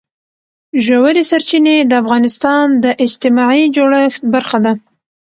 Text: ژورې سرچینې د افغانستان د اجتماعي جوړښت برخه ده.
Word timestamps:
ژورې 0.85 1.23
سرچینې 1.29 1.77
د 1.85 1.91
افغانستان 2.01 2.65
د 2.83 2.85
اجتماعي 3.05 3.63
جوړښت 3.75 4.21
برخه 4.33 4.57
ده. 4.65 4.73